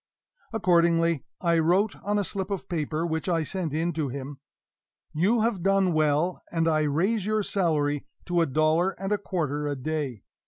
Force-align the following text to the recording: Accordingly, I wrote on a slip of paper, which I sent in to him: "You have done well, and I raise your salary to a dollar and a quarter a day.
Accordingly, 0.51 1.19
I 1.41 1.59
wrote 1.59 1.95
on 2.03 2.17
a 2.17 2.23
slip 2.23 2.49
of 2.49 2.67
paper, 2.67 3.05
which 3.05 3.29
I 3.29 3.43
sent 3.43 3.71
in 3.71 3.93
to 3.93 4.09
him: 4.09 4.39
"You 5.13 5.41
have 5.41 5.61
done 5.61 5.93
well, 5.93 6.41
and 6.51 6.67
I 6.67 6.81
raise 6.89 7.27
your 7.27 7.43
salary 7.43 8.07
to 8.25 8.41
a 8.41 8.47
dollar 8.47 8.99
and 8.99 9.11
a 9.11 9.19
quarter 9.19 9.67
a 9.67 9.75
day. 9.75 10.23